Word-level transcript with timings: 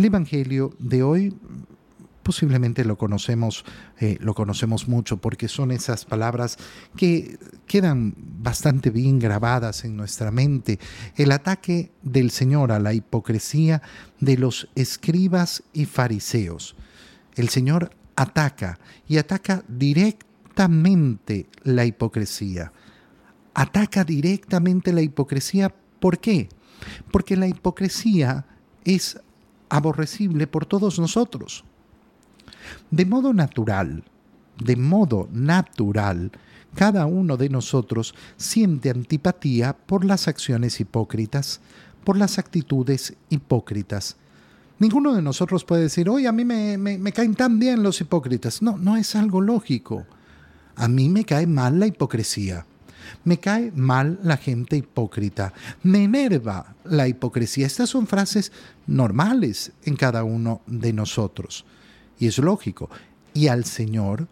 El 0.00 0.06
Evangelio 0.06 0.74
de 0.78 1.02
hoy 1.02 1.36
posiblemente 2.22 2.86
lo 2.86 2.96
conocemos, 2.96 3.66
eh, 3.98 4.16
lo 4.18 4.32
conocemos 4.32 4.88
mucho 4.88 5.18
porque 5.18 5.46
son 5.46 5.70
esas 5.72 6.06
palabras 6.06 6.56
que 6.96 7.38
quedan 7.66 8.14
bastante 8.16 8.88
bien 8.88 9.18
grabadas 9.18 9.84
en 9.84 9.98
nuestra 9.98 10.30
mente. 10.30 10.78
El 11.16 11.32
ataque 11.32 11.92
del 12.02 12.30
Señor 12.30 12.72
a 12.72 12.78
la 12.78 12.94
hipocresía 12.94 13.82
de 14.20 14.38
los 14.38 14.70
escribas 14.74 15.64
y 15.74 15.84
fariseos. 15.84 16.76
El 17.34 17.50
Señor 17.50 17.90
ataca 18.16 18.78
y 19.06 19.18
ataca 19.18 19.64
directamente 19.68 21.46
la 21.62 21.84
hipocresía. 21.84 22.72
Ataca 23.52 24.04
directamente 24.04 24.94
la 24.94 25.02
hipocresía. 25.02 25.74
¿Por 26.00 26.20
qué? 26.20 26.48
Porque 27.12 27.36
la 27.36 27.48
hipocresía 27.48 28.46
es 28.82 29.20
aborrecible 29.70 30.46
por 30.46 30.66
todos 30.66 30.98
nosotros. 30.98 31.64
De 32.90 33.06
modo 33.06 33.32
natural, 33.32 34.04
de 34.62 34.76
modo 34.76 35.28
natural, 35.32 36.32
cada 36.74 37.06
uno 37.06 37.36
de 37.36 37.48
nosotros 37.48 38.14
siente 38.36 38.90
antipatía 38.90 39.72
por 39.74 40.04
las 40.04 40.28
acciones 40.28 40.80
hipócritas, 40.80 41.60
por 42.04 42.16
las 42.16 42.38
actitudes 42.38 43.14
hipócritas. 43.28 44.16
Ninguno 44.78 45.14
de 45.14 45.22
nosotros 45.22 45.64
puede 45.64 45.82
decir, 45.82 46.08
oye, 46.08 46.26
a 46.26 46.32
mí 46.32 46.44
me, 46.44 46.78
me, 46.78 47.12
caen 47.12 47.34
tan 47.34 47.58
bien 47.58 47.82
los 47.82 48.00
hipócritas. 48.00 48.62
No, 48.62 48.78
no 48.78 48.96
es 48.96 49.14
algo 49.14 49.40
lógico. 49.40 50.06
A 50.76 50.88
mí 50.88 51.08
me 51.10 51.24
cae 51.24 51.46
mal 51.46 51.78
la 51.78 51.86
hipocresía. 51.86 52.64
Me 53.24 53.38
cae 53.38 53.72
mal 53.74 54.18
la 54.22 54.36
gente 54.36 54.76
hipócrita. 54.76 55.52
Me 55.82 56.04
enerva 56.04 56.74
la 56.84 57.08
hipocresía. 57.08 57.66
Estas 57.66 57.90
son 57.90 58.06
frases 58.06 58.52
normales 58.86 59.72
en 59.84 59.96
cada 59.96 60.24
uno 60.24 60.62
de 60.66 60.92
nosotros. 60.92 61.64
Y 62.18 62.26
es 62.26 62.38
lógico. 62.38 62.90
Y 63.34 63.48
al 63.48 63.64
Señor 63.64 64.28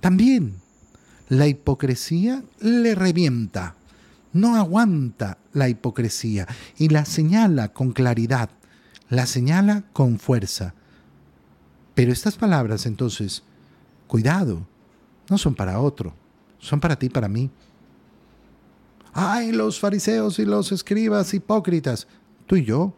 también. 0.00 0.56
La 1.28 1.48
hipocresía 1.48 2.44
le 2.60 2.94
revienta. 2.94 3.74
No 4.32 4.56
aguanta 4.56 5.38
la 5.52 5.68
hipocresía 5.68 6.46
y 6.76 6.90
la 6.90 7.06
señala 7.06 7.72
con 7.72 7.92
claridad, 7.92 8.50
la 9.08 9.24
señala 9.24 9.84
con 9.94 10.18
fuerza. 10.18 10.74
Pero 11.94 12.12
estas 12.12 12.36
palabras 12.36 12.84
entonces, 12.84 13.42
cuidado, 14.06 14.66
no 15.30 15.38
son 15.38 15.54
para 15.54 15.80
otro, 15.80 16.14
son 16.58 16.78
para 16.80 16.96
ti, 16.96 17.08
para 17.08 17.28
mí. 17.28 17.50
Ay, 19.18 19.50
los 19.50 19.80
fariseos 19.80 20.38
y 20.38 20.44
los 20.44 20.72
escribas 20.72 21.32
hipócritas, 21.32 22.06
tú 22.46 22.56
y 22.56 22.64
yo, 22.66 22.94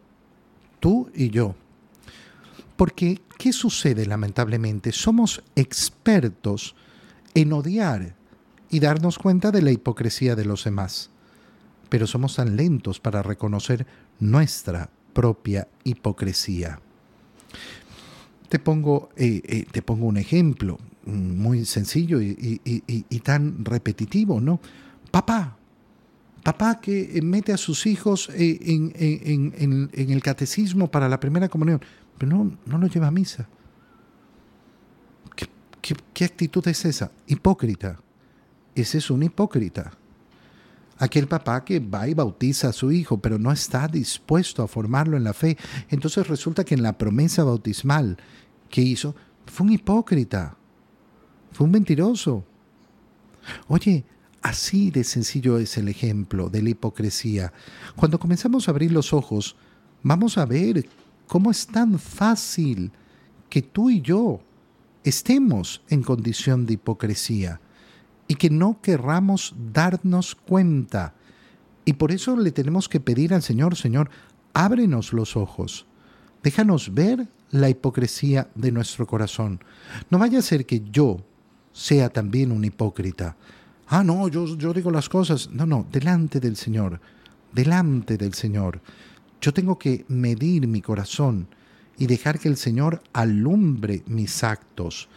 tú 0.80 1.08
y 1.14 1.30
yo. 1.30 1.54
Porque, 2.76 3.20
¿qué 3.38 3.52
sucede 3.52 4.04
lamentablemente? 4.04 4.90
Somos 4.90 5.44
expertos 5.54 6.74
en 7.34 7.52
odiar 7.52 8.16
y 8.68 8.80
darnos 8.80 9.16
cuenta 9.16 9.52
de 9.52 9.62
la 9.62 9.70
hipocresía 9.70 10.34
de 10.34 10.44
los 10.44 10.64
demás, 10.64 11.10
pero 11.88 12.04
somos 12.08 12.34
tan 12.34 12.56
lentos 12.56 12.98
para 12.98 13.22
reconocer 13.22 13.86
nuestra 14.18 14.90
propia 15.12 15.68
hipocresía. 15.84 16.80
Te 18.48 18.58
pongo, 18.58 19.10
eh, 19.14 19.40
eh, 19.44 19.66
te 19.70 19.82
pongo 19.82 20.06
un 20.06 20.16
ejemplo 20.16 20.78
muy 21.04 21.64
sencillo 21.64 22.20
y, 22.20 22.60
y, 22.64 23.20
tan 23.20 23.64
repetitivo, 23.64 24.40
¿no? 24.40 24.58
Papá, 25.12 25.57
papá 26.42 26.80
que 26.80 27.20
mete 27.22 27.52
a 27.52 27.56
sus 27.56 27.86
hijos 27.86 28.30
eh, 28.34 28.58
en, 28.62 29.90
el 29.94 30.22
catecismo 30.22 30.90
para 30.90 31.08
la 31.08 31.20
primera 31.20 31.48
comunión, 31.48 31.80
pero 32.16 32.36
no, 32.36 32.56
no 32.66 32.78
lo 32.78 32.86
lleva 32.86 33.08
a 33.08 33.10
misa. 33.10 33.48
¿Qué, 35.80 35.96
qué, 36.12 36.24
actitud 36.24 36.66
es 36.68 36.84
esa? 36.84 37.10
Hipócrita. 37.26 37.98
Ese 38.74 38.98
es 38.98 39.10
un 39.10 39.22
hipócrita. 39.22 39.92
Aquel 40.98 41.28
papá 41.28 41.64
que 41.64 41.78
va 41.78 42.08
y 42.08 42.14
bautiza 42.14 42.68
a 42.68 42.72
su 42.72 42.90
hijo, 42.90 43.18
pero 43.18 43.38
no 43.38 43.52
está 43.52 43.86
dispuesto 43.86 44.62
a 44.62 44.68
formarlo 44.68 45.16
en 45.16 45.24
la 45.24 45.32
fe. 45.32 45.56
Entonces 45.88 46.26
resulta 46.26 46.64
que 46.64 46.74
en 46.74 46.82
la 46.82 46.98
promesa 46.98 47.44
bautismal 47.44 48.18
que 48.68 48.82
hizo, 48.82 49.14
fue 49.46 49.66
un 49.66 49.72
hipócrita. 49.72 50.56
Fue 51.52 51.64
un 51.64 51.72
mentiroso. 51.72 52.44
Oye, 53.68 54.04
así 54.42 54.90
de 54.90 55.04
sencillo 55.04 55.58
es 55.58 55.76
el 55.78 55.88
ejemplo 55.88 56.48
de 56.48 56.62
la 56.62 56.70
hipocresía. 56.70 57.52
Cuando 57.96 58.18
comenzamos 58.18 58.68
a 58.68 58.70
abrir 58.70 58.92
los 58.92 59.12
ojos, 59.12 59.56
vamos 60.02 60.38
a 60.38 60.46
ver 60.46 60.88
¿Cómo 61.28 61.50
es 61.50 61.66
tan 61.66 61.98
fácil 61.98 62.90
que 63.50 63.60
tú 63.60 63.90
y 63.90 64.00
yo 64.00 64.40
estemos 65.04 65.82
en 65.90 66.02
condición 66.02 66.64
de 66.64 66.74
hipocresía 66.74 67.60
y 68.26 68.36
que 68.36 68.48
no 68.48 68.80
querramos 68.80 69.54
darnos 69.72 70.34
cuenta? 70.34 71.14
Y 71.84 71.92
por 71.92 72.12
eso 72.12 72.34
le 72.34 72.50
tenemos 72.50 72.88
que 72.88 72.98
pedir 72.98 73.34
al 73.34 73.42
Señor, 73.42 73.76
Señor, 73.76 74.08
ábrenos 74.54 75.12
los 75.12 75.36
ojos, 75.36 75.86
déjanos 76.42 76.94
ver 76.94 77.28
la 77.50 77.68
hipocresía 77.68 78.48
de 78.54 78.72
nuestro 78.72 79.06
corazón. 79.06 79.60
No 80.08 80.18
vaya 80.18 80.38
a 80.38 80.42
ser 80.42 80.64
que 80.64 80.82
yo 80.90 81.18
sea 81.72 82.08
también 82.08 82.52
un 82.52 82.64
hipócrita. 82.64 83.36
Ah, 83.88 84.04
no, 84.04 84.28
yo, 84.28 84.46
yo 84.56 84.72
digo 84.72 84.90
las 84.90 85.08
cosas. 85.08 85.50
No, 85.50 85.66
no, 85.66 85.86
delante 85.90 86.40
del 86.40 86.56
Señor, 86.56 87.00
delante 87.52 88.16
del 88.16 88.34
Señor. 88.34 88.80
Yo 89.40 89.52
tengo 89.52 89.78
que 89.78 90.04
medir 90.08 90.66
mi 90.66 90.82
corazón 90.82 91.48
y 91.96 92.06
dejar 92.06 92.38
que 92.38 92.48
el 92.48 92.56
Señor 92.56 93.02
alumbre 93.12 94.02
mis 94.06 94.44
actos. 94.44 95.08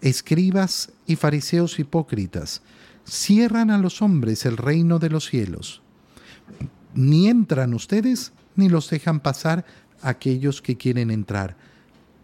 Escribas 0.00 0.92
y 1.06 1.16
fariseos 1.16 1.78
hipócritas 1.78 2.62
cierran 3.04 3.70
a 3.70 3.78
los 3.78 4.02
hombres 4.02 4.44
el 4.44 4.56
reino 4.56 4.98
de 4.98 5.10
los 5.10 5.26
cielos. 5.26 5.82
Ni 6.94 7.28
entran 7.28 7.74
ustedes 7.74 8.32
ni 8.56 8.68
los 8.68 8.90
dejan 8.90 9.20
pasar 9.20 9.64
aquellos 10.02 10.60
que 10.62 10.76
quieren 10.76 11.10
entrar. 11.10 11.56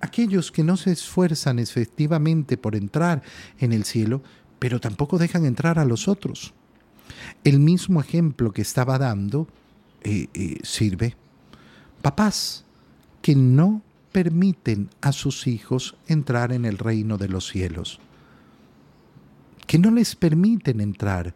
Aquellos 0.00 0.50
que 0.50 0.64
no 0.64 0.76
se 0.76 0.90
esfuerzan 0.90 1.58
efectivamente 1.58 2.56
por 2.56 2.74
entrar 2.74 3.22
en 3.58 3.72
el 3.72 3.84
cielo, 3.84 4.22
pero 4.62 4.78
tampoco 4.78 5.18
dejan 5.18 5.44
entrar 5.44 5.80
a 5.80 5.84
los 5.84 6.06
otros. 6.06 6.54
El 7.42 7.58
mismo 7.58 8.00
ejemplo 8.00 8.52
que 8.52 8.62
estaba 8.62 8.96
dando 8.96 9.48
eh, 10.02 10.28
eh, 10.34 10.60
sirve 10.62 11.16
papás 12.00 12.64
que 13.22 13.34
no 13.34 13.82
permiten 14.12 14.88
a 15.00 15.10
sus 15.10 15.48
hijos 15.48 15.96
entrar 16.06 16.52
en 16.52 16.64
el 16.64 16.78
reino 16.78 17.18
de 17.18 17.26
los 17.26 17.48
cielos, 17.48 17.98
que 19.66 19.80
no 19.80 19.90
les 19.90 20.14
permiten 20.14 20.80
entrar 20.80 21.34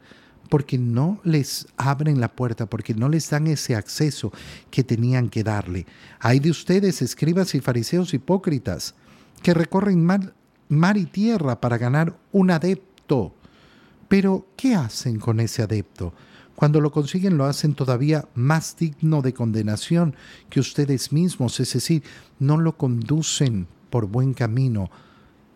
porque 0.48 0.78
no 0.78 1.18
les 1.24 1.66
abren 1.76 2.20
la 2.20 2.28
puerta, 2.28 2.66
porque 2.66 2.94
no 2.94 3.08
les 3.08 3.28
dan 3.28 3.48
ese 3.48 3.74
acceso 3.74 4.30
que 4.70 4.84
tenían 4.84 5.30
que 5.30 5.42
darle. 5.42 5.84
Hay 6.20 6.38
de 6.38 6.50
ustedes, 6.50 7.02
escribas 7.02 7.56
y 7.56 7.60
fariseos 7.60 8.14
hipócritas, 8.14 8.94
que 9.42 9.52
recorren 9.52 10.04
mar, 10.04 10.96
y 10.96 11.06
tierra 11.06 11.60
para 11.60 11.76
ganar 11.76 12.16
un 12.30 12.52
adepto. 12.52 12.95
Pero, 14.08 14.46
¿qué 14.56 14.74
hacen 14.74 15.18
con 15.18 15.40
ese 15.40 15.62
adepto? 15.62 16.12
Cuando 16.56 16.80
lo 16.80 16.90
consiguen 16.90 17.36
lo 17.36 17.44
hacen 17.44 17.74
todavía 17.74 18.26
más 18.34 18.76
digno 18.76 19.20
de 19.20 19.34
condenación 19.34 20.16
que 20.48 20.58
ustedes 20.58 21.12
mismos, 21.12 21.60
es 21.60 21.74
decir, 21.74 22.02
no 22.38 22.56
lo 22.56 22.78
conducen 22.78 23.66
por 23.90 24.06
buen 24.06 24.32
camino. 24.32 24.90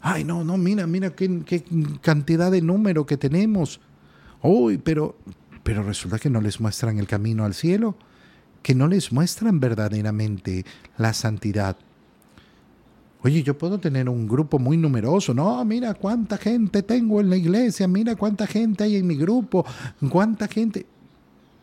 Ay, 0.03 0.25
no, 0.25 0.45
no, 0.45 0.59
mira, 0.59 0.87
mira 0.87 1.15
qué, 1.15 1.65
cantidad 2.03 2.51
de 2.51 2.61
número 2.61 3.07
que 3.07 3.17
tenemos. 3.17 3.81
Uy, 4.43 4.77
pero, 4.77 5.17
pero 5.63 5.83
resulta 5.83 6.19
que 6.19 6.31
no 6.31 6.43
les 6.43 6.61
muestran 6.61 6.99
el 6.99 7.07
camino 7.07 7.45
al 7.47 7.55
cielo, 7.55 7.97
que 8.63 8.75
no 8.75 8.87
les 8.87 9.11
muestran 9.11 9.59
verdaderamente 9.59 10.67
la 10.99 11.15
santidad. 11.15 11.79
Oye, 13.23 13.43
yo 13.43 13.57
puedo 13.59 13.79
tener 13.79 14.09
un 14.09 14.27
grupo 14.27 14.59
muy 14.59 14.77
numeroso. 14.77 15.35
No, 15.35 15.63
mira 15.65 15.93
cuánta 15.95 16.39
gente 16.39 16.83
tengo 16.83 17.21
en 17.21 17.29
la 17.29 17.37
iglesia, 17.37 17.87
mira 17.87 18.17
cuánta 18.17 18.47
gente 18.47 18.85
hay 18.85 18.97
en 18.97 19.07
mi 19.07 19.17
grupo, 19.17 19.65
cuánta 20.09 20.49
gente. 20.49 20.87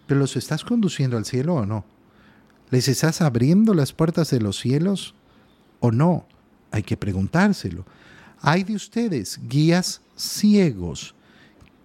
¿Pero 0.06 0.20
los 0.20 0.36
estás 0.36 0.64
conduciendo 0.64 1.18
al 1.18 1.26
cielo 1.26 1.56
o 1.56 1.66
no? 1.66 1.84
¿Les 2.70 2.88
estás 2.88 3.22
abriendo 3.22 3.74
las 3.74 3.92
puertas 3.92 4.30
de 4.30 4.40
los 4.40 4.60
cielos 4.60 5.16
o 5.80 5.92
no? 5.92 6.26
Hay 6.72 6.84
que 6.84 6.98
preguntárselo. 6.98 7.86
Hay 8.42 8.64
de 8.64 8.76
ustedes 8.76 9.40
guías 9.48 10.02
ciegos 10.16 11.16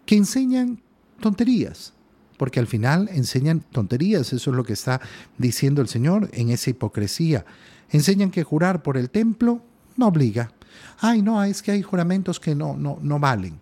que 0.05 0.17
enseñan 0.17 0.81
tonterías, 1.21 1.95
porque 2.43 2.59
al 2.59 2.67
final 2.67 3.09
enseñan 3.13 3.61
tonterías, 3.61 4.33
eso 4.33 4.51
es 4.51 4.57
lo 4.57 4.65
que 4.65 4.73
está 4.73 5.01
diciendo 5.39 5.81
el 5.81 5.87
Señor 5.87 6.29
en 6.33 6.51
esa 6.51 6.71
hipocresía. 6.71 7.45
Enseñan 7.89 8.33
que 8.33 8.43
jurar 8.43 8.83
por 8.83 8.97
el 8.97 9.11
templo 9.11 9.63
no 9.97 10.09
obliga. 10.09 10.51
Ay, 10.99 11.23
no, 11.23 11.45
es 11.45 11.63
que 11.63 11.71
hay 11.71 11.83
juramentos 11.83 12.41
que 12.41 12.57
no, 12.57 12.77
no, 12.77 12.99
no 13.01 13.21
valen. 13.21 13.61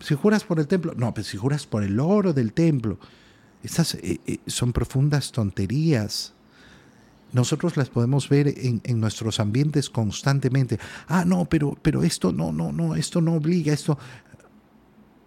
Si 0.00 0.14
juras 0.14 0.42
por 0.42 0.58
el 0.58 0.66
templo, 0.66 0.94
no, 0.96 1.12
pero 1.12 1.26
si 1.26 1.36
juras 1.36 1.66
por 1.66 1.84
el 1.84 2.00
oro 2.00 2.32
del 2.32 2.54
templo, 2.54 2.98
estas 3.62 3.94
eh, 3.96 4.18
eh, 4.26 4.38
son 4.46 4.72
profundas 4.72 5.30
tonterías. 5.30 6.32
nosotros 7.34 7.76
las 7.76 7.90
podemos 7.90 8.30
ver 8.30 8.48
en, 8.48 8.80
en, 8.84 9.00
nuestros 9.00 9.38
ambientes 9.38 9.90
constantemente. 9.90 10.78
Ah, 11.08 11.26
no, 11.26 11.44
pero, 11.44 11.76
pero 11.82 12.02
esto 12.02 12.32
no, 12.32 12.52
no, 12.52 12.72
no, 12.72 12.94
esto 12.94 13.20
no 13.20 13.34
obliga, 13.34 13.74
esto... 13.74 13.98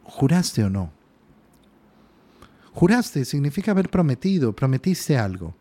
¿Juraste 0.03 0.63
o 0.63 0.69
no? 0.71 0.96
Juraste 2.77 3.25
significa 3.25 3.71
haber 3.71 3.89
prometido, 3.89 4.55
prometiste 4.55 5.17
algo. 5.17 5.55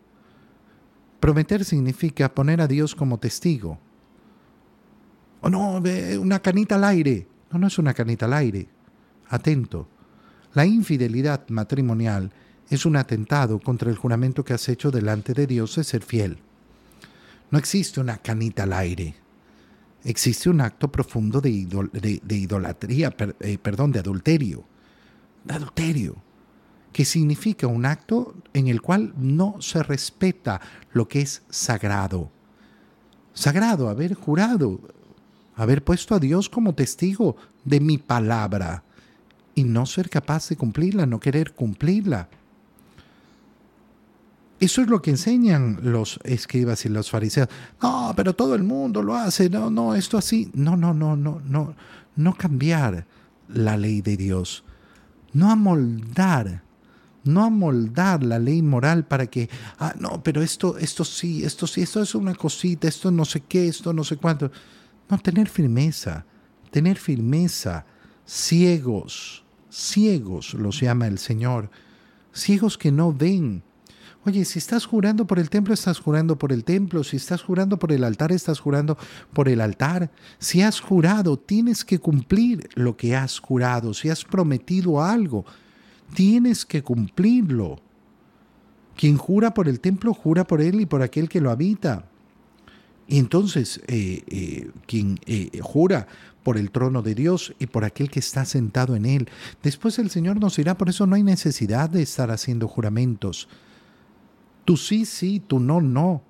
Prometer 1.19 1.65
significa 1.65 2.31
poner 2.31 2.61
a 2.61 2.67
Dios 2.67 2.93
como 2.93 3.17
testigo. 3.17 3.79
O 5.41 5.49
no, 5.49 5.81
una 6.21 6.39
canita 6.43 6.75
al 6.75 6.83
aire. 6.83 7.27
No, 7.51 7.57
no 7.57 7.65
es 7.65 7.79
una 7.79 7.95
canita 7.95 8.27
al 8.27 8.33
aire. 8.33 8.67
Atento. 9.29 9.87
La 10.53 10.67
infidelidad 10.67 11.49
matrimonial 11.49 12.31
es 12.69 12.85
un 12.85 12.95
atentado 12.95 13.59
contra 13.59 13.89
el 13.89 13.97
juramento 13.97 14.45
que 14.45 14.53
has 14.53 14.69
hecho 14.69 14.91
delante 14.91 15.33
de 15.33 15.47
Dios 15.47 15.75
de 15.75 15.85
ser 15.85 16.03
fiel. 16.03 16.37
No 17.49 17.57
existe 17.57 17.99
una 17.99 18.19
canita 18.19 18.61
al 18.61 18.73
aire. 18.73 19.15
Existe 20.03 20.51
un 20.51 20.61
acto 20.61 20.91
profundo 20.91 21.41
de, 21.41 21.49
idolatría, 21.49 23.15
eh, 23.39 23.57
perdón, 23.57 23.91
de 23.91 23.99
adulterio. 24.01 24.65
De 25.43 25.55
adulterio. 25.55 26.26
Que 26.97 27.05
significa 27.05 27.67
un 27.67 27.85
acto 27.85 28.33
en 28.53 28.69
el 28.69 28.81
cual 28.81 29.13
no 29.17 29.57
se 29.59 29.83
respeta 29.83 30.59
lo 30.93 31.07
que 31.07 31.21
es 31.21 31.43
sagrado. 31.47 32.31
Sagrado, 33.35 33.87
haber 33.87 34.15
jurado, 34.15 34.79
haber 35.55 35.83
puesto 35.83 36.15
a 36.15 36.19
Dios 36.19 36.49
como 36.49 36.73
testigo 36.73 37.35
de 37.63 37.81
mi 37.81 37.99
palabra 37.99 38.81
y 39.53 39.63
no 39.63 39.85
ser 39.85 40.09
capaz 40.09 40.49
de 40.49 40.55
cumplirla, 40.55 41.05
no 41.05 41.19
querer 41.19 41.53
cumplirla. 41.53 42.29
Eso 44.59 44.81
es 44.81 44.87
lo 44.87 44.99
que 44.99 45.11
enseñan 45.11 45.77
los 45.83 46.19
escribas 46.23 46.83
y 46.87 46.89
los 46.89 47.11
fariseos. 47.11 47.47
No, 47.79 48.11
pero 48.15 48.33
todo 48.33 48.55
el 48.55 48.63
mundo 48.63 49.03
lo 49.03 49.13
hace. 49.13 49.51
No, 49.51 49.69
no, 49.69 49.93
esto 49.93 50.17
así. 50.17 50.49
No, 50.55 50.75
no, 50.75 50.95
no, 50.95 51.15
no, 51.15 51.43
no. 51.45 51.75
No 52.15 52.33
cambiar 52.33 53.05
la 53.49 53.77
ley 53.77 54.01
de 54.01 54.17
Dios. 54.17 54.63
No 55.31 55.51
amoldar. 55.51 56.65
No 57.27 57.43
amoldar 57.43 58.23
la 58.23 58.39
ley 58.39 58.61
moral 58.61 59.05
para 59.05 59.27
que, 59.27 59.49
ah, 59.79 59.93
no, 59.99 60.23
pero 60.23 60.41
esto, 60.41 60.77
esto 60.77 61.03
sí, 61.03 61.43
esto 61.43 61.67
sí, 61.67 61.81
esto 61.81 62.01
es 62.01 62.15
una 62.15 62.35
cosita, 62.35 62.87
esto 62.87 63.11
no 63.11 63.25
sé 63.25 63.41
qué, 63.41 63.67
esto 63.67 63.93
no 63.93 64.03
sé 64.03 64.17
cuánto. 64.17 64.51
No, 65.09 65.17
tener 65.19 65.49
firmeza, 65.49 66.25
tener 66.71 66.97
firmeza. 66.97 67.85
Ciegos, 68.25 69.43
ciegos 69.69 70.53
los 70.53 70.81
llama 70.81 71.07
el 71.07 71.17
Señor. 71.17 71.69
Ciegos 72.33 72.77
que 72.77 72.91
no 72.91 73.13
ven 73.13 73.63
Oye, 74.27 74.43
si 74.43 74.59
estás 74.59 74.85
jurando 74.85 75.25
por 75.25 75.39
el 75.39 75.49
templo, 75.49 75.73
estás 75.73 75.99
jurando 75.99 76.37
por 76.37 76.51
el 76.51 76.65
templo. 76.65 77.01
Si 77.05 77.15
estás 77.15 77.41
jurando 77.41 77.79
por 77.79 77.93
el 77.93 78.03
altar, 78.03 78.33
estás 78.33 78.59
jurando 78.59 78.97
por 79.31 79.47
el 79.47 79.61
altar. 79.61 80.11
Si 80.37 80.61
has 80.61 80.81
jurado, 80.81 81.39
tienes 81.39 81.85
que 81.85 81.99
cumplir 81.99 82.67
lo 82.75 82.97
que 82.97 83.15
has 83.15 83.39
jurado. 83.39 83.93
Si 83.93 84.09
has 84.09 84.25
prometido 84.25 85.01
algo, 85.01 85.45
tienes 86.13 86.65
que 86.65 86.83
cumplirlo. 86.83 87.79
Quien 88.95 89.17
jura 89.17 89.53
por 89.53 89.67
el 89.67 89.79
templo, 89.79 90.13
jura 90.13 90.45
por 90.47 90.61
él 90.61 90.81
y 90.81 90.85
por 90.85 91.01
aquel 91.01 91.29
que 91.29 91.41
lo 91.41 91.51
habita. 91.51 92.05
Y 93.07 93.19
entonces, 93.19 93.81
eh, 93.87 94.23
eh, 94.27 94.71
quien 94.85 95.19
eh, 95.25 95.59
jura 95.61 96.07
por 96.43 96.57
el 96.57 96.71
trono 96.71 97.01
de 97.01 97.15
Dios 97.15 97.53
y 97.59 97.67
por 97.67 97.85
aquel 97.85 98.09
que 98.09 98.19
está 98.19 98.43
sentado 98.43 98.95
en 98.95 99.05
él, 99.05 99.29
después 99.63 99.99
el 99.99 100.09
Señor 100.09 100.39
nos 100.39 100.57
dirá, 100.57 100.77
por 100.77 100.89
eso 100.89 101.05
no 101.05 101.15
hay 101.15 101.23
necesidad 101.23 101.89
de 101.89 102.01
estar 102.01 102.31
haciendo 102.31 102.67
juramentos. 102.67 103.47
Tú 104.65 104.75
sí, 104.75 105.05
sí, 105.05 105.41
tú 105.45 105.59
no, 105.59 105.79
no. 105.79 106.23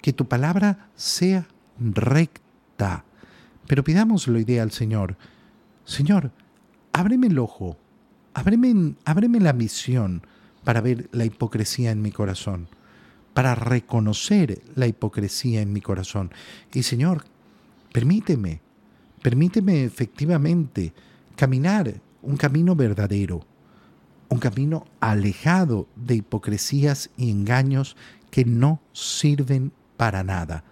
Que 0.00 0.12
tu 0.12 0.26
palabra 0.26 0.88
sea 0.94 1.46
recta. 1.78 3.04
Pero 3.66 3.84
pidamos 3.84 4.28
lo 4.28 4.38
idea 4.38 4.62
al 4.62 4.70
Señor. 4.70 5.16
Señor, 5.84 6.30
ábreme 6.92 7.26
el 7.26 7.38
ojo, 7.38 7.76
ábreme, 8.34 9.40
la 9.40 9.52
misión 9.52 10.22
para 10.64 10.80
ver 10.80 11.08
la 11.12 11.24
hipocresía 11.24 11.90
en 11.90 12.02
mi 12.02 12.10
corazón, 12.10 12.68
para 13.32 13.54
reconocer 13.54 14.62
la 14.74 14.86
hipocresía 14.86 15.60
en 15.60 15.72
mi 15.72 15.80
corazón. 15.80 16.30
Y 16.72 16.82
Señor, 16.82 17.24
permíteme, 17.92 18.60
permíteme 19.22 19.84
efectivamente 19.84 20.92
caminar 21.36 22.00
un 22.22 22.36
camino 22.36 22.74
verdadero 22.74 23.46
un 24.34 24.40
camino 24.40 24.86
alejado 25.00 25.86
de 25.94 26.16
hipocresías 26.16 27.10
y 27.16 27.30
engaños 27.30 27.96
que 28.30 28.44
no 28.44 28.80
sirven 28.92 29.72
para 29.96 30.24
nada. 30.24 30.64